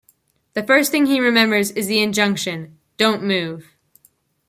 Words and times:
The 0.55 0.63
first 0.63 0.89
thing 0.91 1.05
he 1.05 1.19
remembers 1.19 1.69
is 1.69 1.85
the 1.85 2.01
injunction: 2.01 2.79
"Don't 2.97 3.21
move". 3.21 3.75